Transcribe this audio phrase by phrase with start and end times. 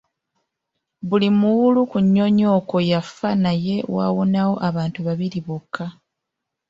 [1.07, 5.85] Buli muwuulu ku nnyonyi okwo yafa naye waawonawo abantu babiri bokka.